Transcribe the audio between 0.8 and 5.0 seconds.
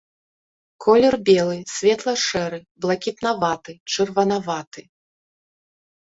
Колер белы, светла-шэры, блакітнаваты, чырванаваты.